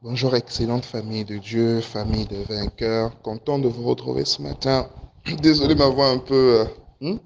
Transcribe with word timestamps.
Bonjour, 0.00 0.36
excellente 0.36 0.84
famille 0.84 1.24
de 1.24 1.38
Dieu, 1.38 1.80
famille 1.80 2.24
de 2.26 2.36
vainqueurs. 2.36 3.20
Content 3.20 3.58
de 3.58 3.66
vous 3.66 3.82
retrouver 3.82 4.24
ce 4.24 4.40
matin. 4.40 4.88
Désolé 5.42 5.74
ma 5.74 5.88
voix 5.88 6.10
un 6.10 6.18
peu. 6.18 6.60
euh, 6.60 6.64
hmm? 7.00 7.18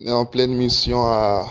On 0.00 0.04
est 0.04 0.10
en 0.10 0.26
pleine 0.26 0.52
mission 0.52 1.06
à, 1.06 1.46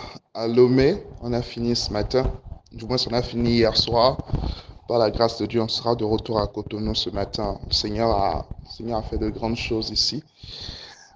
Lomé. 0.46 1.02
On 1.22 1.32
a 1.32 1.40
fini 1.40 1.74
ce 1.74 1.90
matin. 1.90 2.30
Du 2.70 2.84
moins, 2.84 2.98
on 3.10 3.14
a 3.14 3.22
fini 3.22 3.52
hier 3.52 3.74
soir. 3.74 4.18
Par 4.86 4.98
la 4.98 5.10
grâce 5.10 5.38
de 5.38 5.46
Dieu, 5.46 5.62
on 5.62 5.68
sera 5.68 5.94
de 5.94 6.04
retour 6.04 6.38
à 6.38 6.46
Cotonou 6.48 6.94
ce 6.94 7.08
matin. 7.08 7.58
Le 7.66 7.72
Seigneur 7.72 8.10
a, 8.10 8.46
Seigneur 8.76 8.98
a 8.98 9.02
fait 9.04 9.16
de 9.16 9.30
grandes 9.30 9.56
choses 9.56 9.88
ici. 9.88 10.22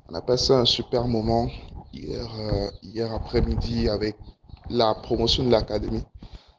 On 0.08 0.14
a 0.14 0.22
passé 0.22 0.54
un 0.54 0.64
super 0.64 1.06
moment 1.06 1.50
hier, 1.92 2.26
euh, 2.38 2.70
hier 2.82 3.12
après-midi 3.12 3.86
avec 3.90 4.16
la 4.70 4.94
promotion 4.94 5.44
de 5.44 5.50
l'académie 5.50 6.04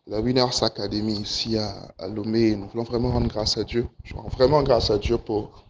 la 0.07 0.19
Winners 0.19 0.63
Academy 0.63 1.13
ici 1.13 1.57
à, 1.57 2.07
Lomé. 2.07 2.55
Nous 2.55 2.67
voulons 2.67 2.83
vraiment 2.83 3.11
rendre 3.11 3.27
grâce 3.27 3.57
à 3.57 3.63
Dieu. 3.63 3.87
Je 4.03 4.15
rends 4.15 4.29
vraiment 4.29 4.63
grâce 4.63 4.89
à 4.89 4.97
Dieu 4.97 5.17
pour, 5.17 5.63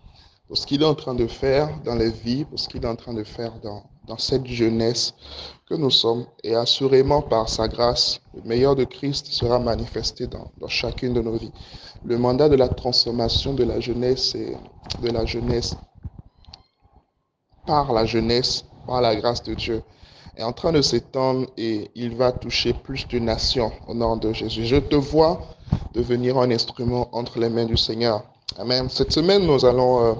pour 0.48 0.58
ce 0.58 0.66
qu'il 0.66 0.81
est 0.81 0.85
en 0.85 0.95
train 0.95 1.13
de 1.13 1.27
faire 1.27 1.70
dans 1.84 1.95
les 1.95 2.09
vies, 2.09 2.45
pour 2.45 2.59
ce 2.59 2.70
qu'il 2.70 2.84
est 2.84 2.88
en 2.88 2.95
train 2.95 3.13
de 3.13 3.23
faire 3.23 3.59
dans, 3.59 3.84
dans 4.08 4.17
cette 4.17 4.48
jeunesse 4.48 5.13
que 5.67 5.75
nous 5.75 5.91
sommes. 5.91 6.25
Et 6.44 6.55
assurément, 6.55 7.22
par 7.22 7.49
sa 7.49 7.67
grâce, 7.67 8.22
le 8.34 8.41
meilleur 8.44 8.75
de 8.75 8.86
Christ 8.86 9.27
sera 9.27 9.59
manifesté 9.59 10.27
dans, 10.27 10.52
dans 10.59 10.70
chacune 10.70 11.13
de 11.13 11.22
nos 11.22 11.38
vies. 11.38 11.52
Le 12.05 12.17
mandat 12.17 12.50
de 12.50 12.55
la 12.55 12.70
transformation 12.70 13.53
de 13.53 13.63
la 13.63 13.80
jeunesse 13.80 14.34
et 14.36 14.55
de 15.02 15.09
la 15.09 15.25
jeunesse 15.25 15.75
par 17.66 17.91
la 17.94 18.05
jeunesse, 18.05 18.66
par 18.88 19.02
la 19.02 19.16
grâce 19.16 19.44
de 19.44 19.53
Dieu, 19.53 19.84
est 20.41 20.44
en 20.44 20.54
train 20.54 20.72
de 20.72 20.81
s'étendre 20.81 21.45
et 21.55 21.91
il 21.94 22.16
va 22.16 22.31
toucher 22.31 22.73
plus 22.73 23.08
de 23.08 23.20
nations 23.20 23.72
au 23.88 23.94
nom 23.94 24.18
de 24.18 24.34
Jésus. 24.34 24.66
Je 24.66 24.77
te 24.77 24.95
vois 24.95 25.40
devenir 25.94 26.38
un 26.40 26.50
instrument 26.50 27.09
entre 27.16 27.40
les 27.40 27.50
mains 27.50 27.66
du 27.66 27.77
Seigneur. 27.77 28.23
Amen. 28.58 28.90
Cette 28.90 29.12
semaine, 29.12 29.45
nous 29.45 29.66
allons 29.66 30.03
euh, 30.03 30.14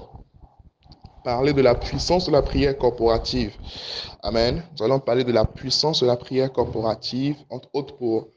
parler 1.24 1.54
de 1.54 1.62
la 1.62 1.74
puissance 1.74 2.28
de 2.28 2.32
la 2.32 2.44
prière 2.44 2.78
corporative. 2.78 3.52
Amen. 4.22 4.62
Nous 4.78 4.86
allons 4.86 5.00
parler 5.00 5.24
de 5.24 5.32
la 5.32 5.44
puissance 5.44 6.02
de 6.02 6.06
la 6.06 6.18
prière 6.18 6.54
corporative, 6.54 7.38
entre 7.50 7.70
autres 7.74 7.96
pour 7.96 8.28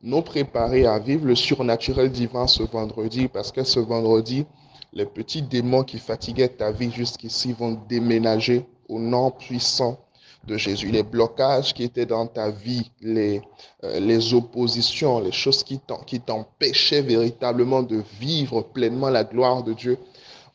nous 0.00 0.22
préparer 0.22 0.86
à 0.86 0.98
vivre 0.98 1.26
le 1.26 1.34
surnaturel 1.34 2.10
divin 2.10 2.46
ce 2.46 2.62
vendredi, 2.62 3.28
parce 3.28 3.52
que 3.52 3.64
ce 3.64 3.80
vendredi, 3.80 4.46
les 4.94 5.06
petits 5.06 5.42
démons 5.42 5.84
qui 5.84 5.98
fatiguaient 5.98 6.48
ta 6.48 6.72
vie 6.72 6.90
jusqu'ici 6.90 7.52
vont 7.52 7.78
déménager 7.86 8.64
au 8.88 8.98
nom 8.98 9.30
puissant 9.30 9.98
de 10.46 10.56
Jésus. 10.56 10.90
Les 10.90 11.02
blocages 11.02 11.72
qui 11.74 11.84
étaient 11.84 12.06
dans 12.06 12.26
ta 12.26 12.50
vie, 12.50 12.90
les, 13.00 13.40
euh, 13.84 14.00
les 14.00 14.34
oppositions, 14.34 15.20
les 15.20 15.32
choses 15.32 15.62
qui 15.62 15.80
t'empêchaient 16.20 17.02
véritablement 17.02 17.82
de 17.82 18.02
vivre 18.20 18.62
pleinement 18.62 19.10
la 19.10 19.24
gloire 19.24 19.62
de 19.62 19.72
Dieu, 19.72 19.98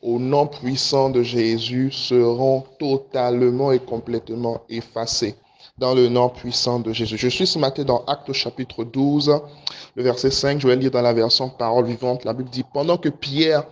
au 0.02 0.18
nom 0.18 0.46
puissant 0.46 1.10
de 1.10 1.22
Jésus, 1.22 1.90
seront 1.92 2.64
totalement 2.78 3.72
et 3.72 3.80
complètement 3.80 4.62
effacés. 4.68 5.34
Dans 5.78 5.94
le 5.94 6.08
nom 6.08 6.28
puissant 6.28 6.78
de 6.80 6.92
Jésus. 6.92 7.16
Je 7.16 7.28
suis 7.28 7.46
ce 7.46 7.58
matin 7.58 7.84
dans 7.84 8.04
Actes 8.06 8.32
chapitre 8.32 8.84
12, 8.84 9.40
le 9.96 10.02
verset 10.02 10.30
5, 10.30 10.60
je 10.60 10.68
vais 10.68 10.76
lire 10.76 10.90
dans 10.90 11.00
la 11.00 11.12
version 11.12 11.48
parole 11.48 11.86
vivante. 11.86 12.24
La 12.24 12.32
Bible 12.32 12.50
dit, 12.50 12.64
pendant 12.74 12.98
que 12.98 13.08
Pierre 13.08 13.64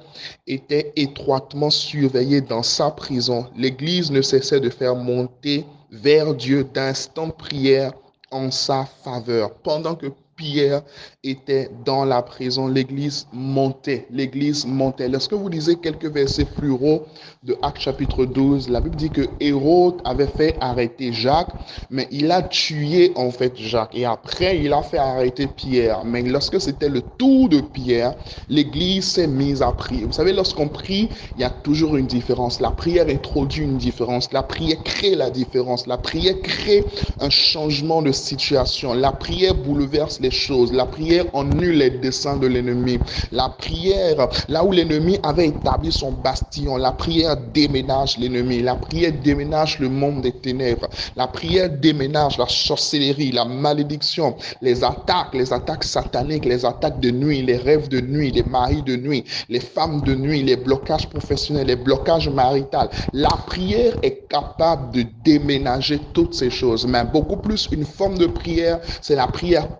était 0.46 0.92
étroitement 0.96 1.70
surveillé 1.70 2.40
dans 2.40 2.62
sa 2.62 2.90
prison, 2.90 3.46
l'Église 3.56 4.10
ne 4.10 4.22
cessait 4.22 4.60
de 4.60 4.70
faire 4.70 4.96
monter 4.96 5.66
vers 5.90 6.34
Dieu 6.34 6.64
d'instants 6.64 7.28
de 7.28 7.32
prière 7.32 7.92
en 8.30 8.50
sa 8.50 8.86
faveur. 9.04 9.54
Pendant 9.56 9.94
que 9.94 10.06
Pierre 10.38 10.82
était 11.24 11.68
dans 11.84 12.04
la 12.04 12.22
prison, 12.22 12.68
l'Église 12.68 13.26
montait, 13.32 14.06
l'Église 14.10 14.64
montait. 14.64 15.08
Lorsque 15.08 15.32
vous 15.32 15.48
lisez 15.48 15.76
quelques 15.76 16.06
versets 16.06 16.44
plus 16.44 16.70
haut 16.70 17.02
de 17.42 17.56
Actes 17.60 17.80
chapitre 17.80 18.24
12, 18.24 18.68
la 18.68 18.80
Bible 18.80 18.94
dit 18.94 19.10
que 19.10 19.26
Hérode 19.40 19.96
avait 20.04 20.28
fait 20.28 20.56
arrêter 20.60 21.12
Jacques, 21.12 21.50
mais 21.90 22.06
il 22.12 22.30
a 22.30 22.42
tué 22.42 23.12
en 23.16 23.32
fait 23.32 23.56
Jacques. 23.56 23.96
Et 23.96 24.04
après, 24.04 24.58
il 24.58 24.72
a 24.72 24.82
fait 24.82 24.98
arrêter 24.98 25.48
Pierre. 25.48 26.04
Mais 26.04 26.22
lorsque 26.22 26.60
c'était 26.60 26.88
le 26.88 27.02
tour 27.02 27.48
de 27.48 27.60
Pierre, 27.60 28.14
l'Église 28.48 29.12
s'est 29.12 29.26
mise 29.26 29.60
à 29.60 29.72
prier. 29.72 30.04
Vous 30.04 30.12
savez, 30.12 30.32
lorsqu'on 30.32 30.68
prie, 30.68 31.08
il 31.34 31.40
y 31.40 31.44
a 31.44 31.50
toujours 31.50 31.96
une 31.96 32.06
différence. 32.06 32.60
La 32.60 32.70
prière 32.70 33.06
introduit 33.08 33.64
une 33.64 33.76
différence. 33.78 34.32
La 34.32 34.44
prière 34.44 34.80
crée 34.84 35.16
la 35.16 35.30
différence. 35.30 35.88
La 35.88 35.98
prière 35.98 36.40
crée 36.42 36.84
un 37.18 37.30
changement 37.30 38.02
de 38.02 38.12
situation. 38.12 38.94
La 38.94 39.10
prière 39.10 39.56
bouleverse 39.56 40.20
les 40.20 40.27
choses. 40.30 40.72
La 40.72 40.86
prière 40.86 41.24
annule 41.34 41.78
les 41.78 41.90
desseins 41.90 42.36
de 42.36 42.46
l'ennemi. 42.46 42.98
La 43.32 43.48
prière, 43.48 44.28
là 44.48 44.64
où 44.64 44.72
l'ennemi 44.72 45.18
avait 45.22 45.48
établi 45.48 45.92
son 45.92 46.12
bastion, 46.12 46.76
la 46.76 46.92
prière 46.92 47.36
déménage 47.54 48.18
l'ennemi. 48.18 48.60
La 48.60 48.74
prière 48.74 49.12
déménage 49.22 49.78
le 49.78 49.88
monde 49.88 50.22
des 50.22 50.32
ténèbres. 50.32 50.88
La 51.16 51.26
prière 51.26 51.70
déménage 51.70 52.38
la 52.38 52.46
sorcellerie, 52.48 53.32
la 53.32 53.44
malédiction, 53.44 54.36
les 54.62 54.84
attaques, 54.84 55.34
les 55.34 55.52
attaques 55.52 55.84
sataniques, 55.84 56.44
les 56.44 56.64
attaques 56.64 57.00
de 57.00 57.10
nuit, 57.10 57.42
les 57.42 57.56
rêves 57.56 57.88
de 57.88 58.00
nuit, 58.00 58.30
les 58.30 58.42
maris 58.42 58.82
de 58.82 58.96
nuit, 58.96 59.24
les 59.48 59.60
femmes 59.60 60.00
de 60.02 60.14
nuit, 60.14 60.42
les 60.42 60.56
blocages 60.56 61.08
professionnels, 61.08 61.66
les 61.66 61.76
blocages 61.76 62.28
maritaux. 62.28 62.88
La 63.12 63.30
prière 63.46 63.94
est 64.02 64.28
capable 64.28 64.92
de 64.92 65.04
déménager 65.24 65.98
toutes 66.12 66.34
ces 66.34 66.50
choses. 66.50 66.86
Mais 66.86 67.04
beaucoup 67.04 67.36
plus 67.36 67.68
une 67.72 67.84
forme 67.84 68.18
de 68.18 68.26
prière, 68.26 68.80
c'est 69.00 69.14
la 69.16 69.26
prière 69.26 69.78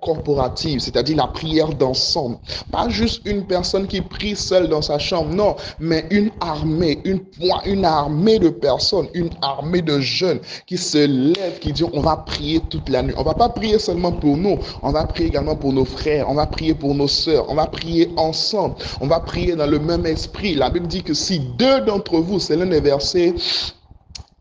c'est-à-dire 0.57 1.17
la 1.17 1.27
prière 1.27 1.69
d'ensemble. 1.75 2.39
Pas 2.71 2.89
juste 2.89 3.23
une 3.25 3.47
personne 3.47 3.87
qui 3.87 4.01
prie 4.01 4.37
seule 4.37 4.69
dans 4.69 4.83
sa 4.83 4.99
chambre, 4.99 5.33
non, 5.35 5.57
mais 5.81 6.07
une 6.11 6.31
armée, 6.41 7.01
une, 7.05 7.21
une 7.67 7.85
armée 7.85 8.39
de 8.39 8.49
personnes, 8.49 9.09
une 9.15 9.31
armée 9.43 9.83
de 9.83 9.99
jeunes 10.01 10.41
qui 10.67 10.79
se 10.79 10.99
lèvent, 10.99 11.59
qui 11.61 11.73
disent 11.73 11.87
on 11.93 12.01
va 12.01 12.17
prier 12.17 12.61
toute 12.71 12.89
la 12.89 13.03
nuit. 13.03 13.15
On 13.17 13.23
va 13.23 13.35
pas 13.35 13.49
prier 13.49 13.79
seulement 13.79 14.13
pour 14.13 14.37
nous, 14.37 14.59
on 14.83 14.91
va 14.91 15.05
prier 15.05 15.29
également 15.29 15.57
pour 15.57 15.73
nos 15.73 15.85
frères, 15.85 16.29
on 16.29 16.35
va 16.35 16.47
prier 16.47 16.75
pour 16.75 16.95
nos 16.95 17.09
sœurs, 17.09 17.47
on 17.49 17.55
va 17.55 17.67
prier 17.67 18.11
ensemble, 18.17 18.77
on 19.01 19.07
va 19.07 19.21
prier 19.21 19.57
dans 19.57 19.67
le 19.67 19.79
même 19.79 20.07
esprit. 20.07 20.55
La 20.55 20.71
Bible 20.71 20.87
dit 20.87 21.03
que 21.03 21.15
si 21.15 21.41
deux 21.41 21.81
d'entre 21.81 22.19
vous, 22.19 22.39
c'est 22.39 22.57
l'un 22.57 22.67
des 22.67 22.81
versets 22.81 23.35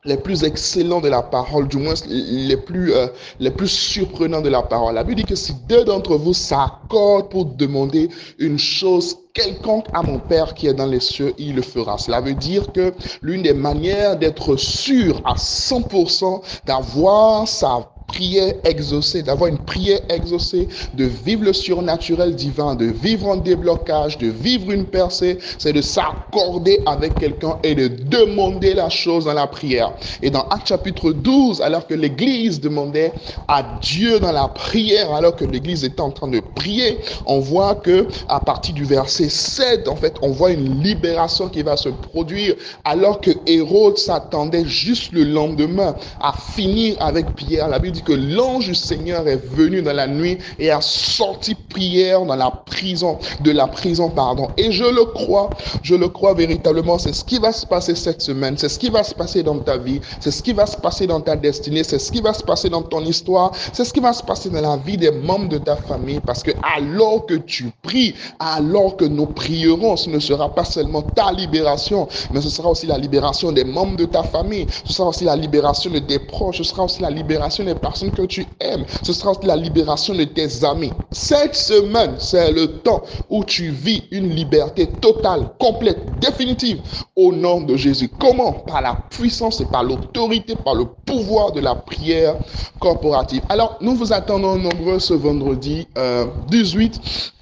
les 0.07 0.17
plus 0.17 0.43
excellents 0.43 1.01
de 1.01 1.09
la 1.09 1.21
parole, 1.21 1.67
du 1.67 1.77
moins 1.77 1.93
les 2.07 2.55
plus, 2.57 2.93
euh, 2.93 3.07
les 3.39 3.51
plus 3.51 3.67
surprenants 3.67 4.41
de 4.41 4.49
la 4.49 4.63
parole. 4.63 4.95
La 4.95 5.03
Bible 5.03 5.17
dit 5.17 5.25
que 5.25 5.35
si 5.35 5.53
deux 5.67 5.83
d'entre 5.83 6.15
vous 6.15 6.33
s'accordent 6.33 7.29
pour 7.29 7.45
demander 7.45 8.09
une 8.39 8.57
chose 8.57 9.17
quelconque 9.33 9.87
à 9.93 10.01
mon 10.01 10.19
Père 10.19 10.53
qui 10.53 10.67
est 10.67 10.73
dans 10.73 10.85
les 10.85 11.01
cieux, 11.01 11.33
il 11.37 11.55
le 11.55 11.61
fera. 11.61 11.97
Cela 11.97 12.21
veut 12.21 12.33
dire 12.33 12.71
que 12.71 12.93
l'une 13.21 13.43
des 13.43 13.53
manières 13.53 14.17
d'être 14.17 14.55
sûr 14.55 15.21
à 15.25 15.35
100% 15.35 16.41
d'avoir 16.65 17.47
sa 17.47 17.96
prière 18.07 18.53
exaucée, 18.63 19.21
d'avoir 19.21 19.49
une 19.49 19.59
prière 19.59 19.99
exaucée, 20.09 20.67
de 20.93 21.05
vivre 21.05 21.43
le 21.43 21.53
surnaturel 21.53 22.35
divin, 22.35 22.75
de 22.75 22.85
vivre 22.85 23.27
en 23.27 23.35
déblocage, 23.35 24.17
de 24.17 24.27
vivre 24.27 24.71
une 24.71 24.85
percée, 24.85 25.37
c'est 25.57 25.73
de 25.73 25.81
s'accorder 25.81 26.81
avec 26.85 27.17
quelqu'un 27.17 27.57
et 27.63 27.75
de 27.75 27.87
demander 27.87 28.73
la 28.73 28.89
chose 28.89 29.25
dans 29.25 29.33
la 29.33 29.47
prière. 29.47 29.91
Et 30.21 30.29
dans 30.29 30.47
Acte 30.49 30.67
chapitre 30.69 31.11
12, 31.11 31.61
alors 31.61 31.85
que 31.85 31.93
l'Église 31.93 32.59
demandait 32.59 33.11
à 33.47 33.63
Dieu 33.81 34.19
dans 34.19 34.31
la 34.31 34.47
prière, 34.47 35.13
alors 35.13 35.35
que 35.35 35.45
l'Église 35.45 35.83
était 35.83 36.01
en 36.01 36.11
train 36.11 36.29
de 36.29 36.39
prier, 36.39 36.99
on 37.25 37.39
voit 37.39 37.75
que 37.75 38.07
à 38.29 38.39
partir 38.39 38.73
du 38.73 38.85
verset 38.85 39.29
7, 39.29 39.87
en 39.87 39.95
fait, 39.95 40.15
on 40.21 40.31
voit 40.31 40.51
une 40.51 40.81
libération 40.81 41.49
qui 41.49 41.61
va 41.61 41.75
se 41.75 41.89
produire, 41.89 42.55
alors 42.85 43.21
que 43.21 43.31
Hérode 43.45 43.97
s'attendait 43.97 44.65
juste 44.65 45.11
le 45.11 45.23
lendemain 45.23 45.95
à 46.21 46.33
finir 46.33 46.95
avec 46.99 47.35
Pierre. 47.35 47.67
La 47.67 47.79
Bible 47.79 47.96
que 48.01 48.13
l'ange 48.13 48.67
du 48.67 48.75
Seigneur 48.75 49.27
est 49.27 49.41
venu 49.53 49.81
dans 49.81 49.93
la 49.93 50.07
nuit 50.07 50.37
et 50.59 50.71
a 50.71 50.81
sorti 50.81 51.55
prière 51.55 52.25
dans 52.25 52.35
la 52.35 52.51
prison, 52.51 53.19
de 53.41 53.51
la 53.51 53.67
prison, 53.67 54.09
pardon. 54.09 54.49
Et 54.57 54.71
je 54.71 54.83
le 54.83 55.05
crois, 55.05 55.49
je 55.81 55.95
le 55.95 56.07
crois 56.07 56.33
véritablement, 56.33 56.97
c'est 56.97 57.13
ce 57.13 57.23
qui 57.23 57.39
va 57.39 57.51
se 57.51 57.65
passer 57.65 57.95
cette 57.95 58.21
semaine, 58.21 58.57
c'est 58.57 58.69
ce 58.69 58.79
qui 58.79 58.89
va 58.89 59.03
se 59.03 59.13
passer 59.13 59.43
dans 59.43 59.59
ta 59.59 59.77
vie, 59.77 59.99
c'est 60.19 60.31
ce 60.31 60.41
qui 60.41 60.53
va 60.53 60.65
se 60.65 60.77
passer 60.77 61.07
dans 61.07 61.21
ta 61.21 61.35
destinée, 61.35 61.83
c'est 61.83 61.99
ce 61.99 62.11
qui 62.11 62.21
va 62.21 62.33
se 62.33 62.43
passer 62.43 62.69
dans 62.69 62.81
ton 62.81 63.01
histoire, 63.01 63.51
c'est 63.73 63.85
ce 63.85 63.93
qui 63.93 63.99
va 63.99 64.13
se 64.13 64.23
passer 64.23 64.49
dans 64.49 64.61
la 64.61 64.77
vie 64.77 64.97
des 64.97 65.11
membres 65.11 65.49
de 65.49 65.57
ta 65.57 65.75
famille, 65.75 66.19
parce 66.19 66.43
que 66.43 66.51
alors 66.77 67.25
que 67.25 67.35
tu 67.35 67.71
pries, 67.81 68.15
alors 68.39 68.97
que 68.97 69.05
nous 69.05 69.25
prierons, 69.25 69.97
ce 69.97 70.09
ne 70.09 70.19
sera 70.19 70.53
pas 70.53 70.65
seulement 70.65 71.01
ta 71.01 71.31
libération, 71.31 72.07
mais 72.31 72.41
ce 72.41 72.49
sera 72.49 72.69
aussi 72.69 72.87
la 72.87 72.97
libération 72.97 73.51
des 73.51 73.63
membres 73.63 73.97
de 73.97 74.05
ta 74.05 74.23
famille, 74.23 74.67
ce 74.85 74.93
sera 74.93 75.09
aussi 75.09 75.25
la 75.25 75.35
libération 75.35 75.89
de 75.91 75.99
tes 75.99 76.19
proches, 76.19 76.57
ce 76.57 76.63
sera 76.63 76.83
aussi 76.83 77.01
la 77.01 77.09
libération 77.09 77.63
des 77.63 77.75
personnes 77.87 78.11
que 78.11 78.23
tu 78.23 78.45
aimes. 78.59 78.85
Ce 79.01 79.13
sera 79.13 79.33
la 79.43 79.55
libération 79.55 80.13
de 80.13 80.25
tes 80.25 80.63
amis. 80.65 80.91
Cette 81.11 81.55
semaine, 81.55 82.15
c'est 82.19 82.51
le 82.51 82.67
temps 82.79 83.01
où 83.29 83.43
tu 83.45 83.69
vis 83.69 84.03
une 84.11 84.29
liberté 84.29 84.87
totale, 84.87 85.49
complète, 85.59 86.19
définitive 86.19 86.79
au 87.15 87.31
nom 87.31 87.61
de 87.61 87.75
Jésus. 87.77 88.09
Comment 88.19 88.51
Par 88.51 88.81
la 88.81 88.99
puissance 89.09 89.61
et 89.61 89.65
par 89.65 89.83
l'autorité, 89.83 90.55
par 90.55 90.75
le 90.75 90.85
pouvoir 91.05 91.51
de 91.53 91.61
la 91.61 91.75
prière 91.75 92.35
corporative. 92.79 93.41
Alors, 93.49 93.77
nous 93.81 93.95
vous 93.95 94.11
attendons 94.11 94.57
nombreux 94.57 94.99
ce 94.99 95.13
vendredi 95.13 95.87
euh, 95.97 96.25
18 96.49 97.36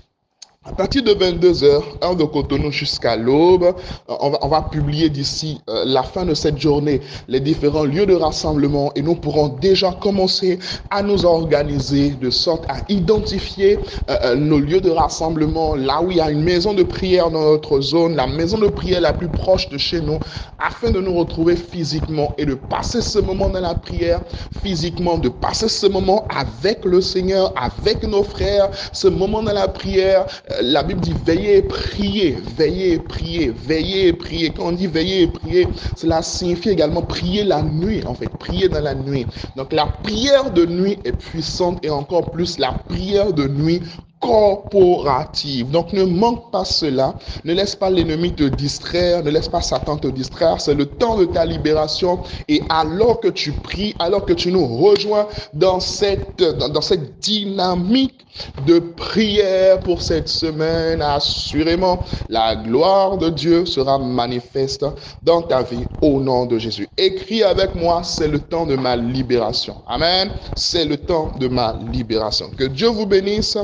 à 0.67 0.73
partir 0.73 1.03
de 1.03 1.11
22h, 1.13 1.83
heure 2.03 2.15
de 2.15 2.23
Cotonou 2.23 2.71
jusqu'à 2.71 3.15
l'aube, 3.15 3.75
on 4.07 4.31
va, 4.31 4.39
on 4.41 4.47
va, 4.47 4.63
publier 4.63 5.09
d'ici 5.11 5.61
euh, 5.69 5.83
la 5.85 6.01
fin 6.01 6.25
de 6.25 6.33
cette 6.33 6.57
journée 6.57 7.01
les 7.27 7.39
différents 7.39 7.83
lieux 7.83 8.07
de 8.07 8.15
rassemblement 8.15 8.91
et 8.95 9.03
nous 9.03 9.13
pourrons 9.13 9.49
déjà 9.49 9.91
commencer 9.91 10.57
à 10.89 11.03
nous 11.03 11.23
organiser 11.23 12.09
de 12.09 12.31
sorte 12.31 12.65
à 12.67 12.77
identifier 12.89 13.77
euh, 14.09 14.17
euh, 14.23 14.35
nos 14.35 14.57
lieux 14.57 14.81
de 14.81 14.89
rassemblement, 14.89 15.75
là 15.75 16.01
où 16.01 16.09
il 16.09 16.17
y 16.17 16.21
a 16.21 16.31
une 16.31 16.41
maison 16.41 16.73
de 16.73 16.81
prière 16.81 17.29
dans 17.29 17.43
notre 17.43 17.79
zone, 17.79 18.15
la 18.15 18.25
maison 18.25 18.57
de 18.57 18.67
prière 18.67 19.01
la 19.01 19.13
plus 19.13 19.29
proche 19.29 19.69
de 19.69 19.77
chez 19.77 20.01
nous, 20.01 20.19
afin 20.57 20.89
de 20.89 20.99
nous 20.99 21.13
retrouver 21.13 21.57
physiquement 21.57 22.33
et 22.39 22.45
de 22.45 22.55
passer 22.55 23.01
ce 23.01 23.19
moment 23.19 23.49
dans 23.49 23.59
la 23.59 23.75
prière 23.75 24.21
physiquement, 24.49 25.19
de 25.19 25.29
passer 25.29 25.69
ce 25.69 25.85
moment 25.85 26.25
avec 26.35 26.85
le 26.85 27.01
Seigneur, 27.01 27.53
avec 27.55 28.01
nos 28.01 28.23
frères, 28.23 28.69
ce 28.93 29.07
moment 29.07 29.43
dans 29.43 29.53
la 29.53 29.67
prière 29.67 30.25
la 30.61 30.83
Bible 30.83 31.01
dit 31.01 31.13
veillez 31.13 31.57
et 31.57 31.61
priez, 31.61 32.31
veillez 32.31 32.93
et 32.93 32.99
priez, 32.99 33.49
veillez 33.49 34.07
et 34.07 34.13
priez. 34.13 34.53
Quand 34.53 34.67
on 34.67 34.71
dit 34.71 34.87
veillez 34.87 35.23
et 35.23 35.27
priez, 35.27 35.73
cela 35.95 36.21
signifie 36.21 36.69
également 36.69 37.03
prier 37.03 37.43
la 37.43 37.63
nuit, 37.63 38.03
en 38.05 38.15
fait, 38.15 38.37
prier 38.37 38.69
dans 38.69 38.81
la 38.81 38.95
nuit. 38.95 39.27
Donc 39.55 39.73
la 39.73 39.87
prière 39.87 40.51
de 40.51 40.65
nuit 40.65 40.99
est 41.03 41.13
puissante 41.13 41.83
et 41.85 41.89
encore 41.89 42.31
plus 42.31 42.57
la 42.59 42.73
prière 42.73 43.33
de 43.33 43.47
nuit 43.47 43.81
corporative. 44.25 45.69
Donc 45.69 45.93
ne 45.93 46.03
manque 46.03 46.51
pas 46.51 46.65
cela. 46.65 47.15
Ne 47.43 47.53
laisse 47.53 47.75
pas 47.75 47.89
l'ennemi 47.91 48.33
te 48.33 48.43
distraire. 48.43 49.23
Ne 49.23 49.29
laisse 49.29 49.47
pas 49.47 49.61
Satan 49.61 49.97
te 49.97 50.07
distraire. 50.07 50.59
C'est 50.59 50.73
le 50.73 50.87
temps 50.87 51.17
de 51.17 51.25
ta 51.25 51.45
libération. 51.45 52.21
Et 52.47 52.63
alors 52.69 53.19
que 53.19 53.27
tu 53.27 53.51
pries, 53.53 53.95
alors 53.99 54.25
que 54.25 54.33
tu 54.33 54.51
nous 54.51 54.65
rejoins 54.65 55.27
dans 55.53 55.79
cette, 55.79 56.39
dans, 56.41 56.69
dans 56.69 56.81
cette 56.81 57.19
dynamique 57.19 58.25
de 58.65 58.79
prière 58.79 59.79
pour 59.79 60.01
cette 60.01 60.27
semaine, 60.27 61.01
assurément, 61.01 62.03
la 62.27 62.55
gloire 62.55 63.17
de 63.17 63.29
Dieu 63.29 63.65
sera 63.65 63.97
manifeste 63.97 64.85
dans 65.21 65.41
ta 65.41 65.61
vie 65.61 65.85
au 66.01 66.19
nom 66.19 66.45
de 66.45 66.57
Jésus. 66.57 66.87
Écris 66.97 67.43
avec 67.43 67.75
moi, 67.75 68.01
c'est 68.03 68.27
le 68.27 68.39
temps 68.39 68.65
de 68.65 68.75
ma 68.75 68.95
libération. 68.95 69.77
Amen. 69.87 70.31
C'est 70.55 70.85
le 70.85 70.97
temps 70.97 71.31
de 71.39 71.47
ma 71.47 71.77
libération. 71.91 72.51
Que 72.57 72.65
Dieu 72.65 72.87
vous 72.87 73.05
bénisse. 73.05 73.57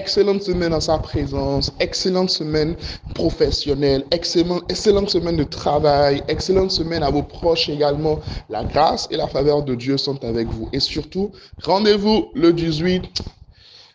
Excellente 0.00 0.42
semaine 0.42 0.72
en 0.72 0.80
sa 0.80 0.96
présence, 0.96 1.74
excellente 1.78 2.30
semaine 2.30 2.74
professionnelle, 3.14 4.02
excellente, 4.10 4.62
excellente 4.70 5.10
semaine 5.10 5.36
de 5.36 5.44
travail, 5.44 6.22
excellente 6.26 6.70
semaine 6.70 7.02
à 7.02 7.10
vos 7.10 7.22
proches 7.22 7.68
également. 7.68 8.18
La 8.48 8.64
grâce 8.64 9.06
et 9.10 9.18
la 9.18 9.28
faveur 9.28 9.62
de 9.62 9.74
Dieu 9.74 9.98
sont 9.98 10.24
avec 10.24 10.48
vous. 10.48 10.70
Et 10.72 10.80
surtout, 10.80 11.32
rendez-vous 11.62 12.30
le 12.34 12.54
18. 12.54 13.20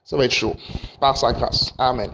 Ça 0.03 0.15
va 0.15 0.25
être 0.25 0.31
chaud. 0.31 0.53
Par 0.99 1.17
sa 1.17 1.33
grâce. 1.33 1.73
Amen. 1.79 2.11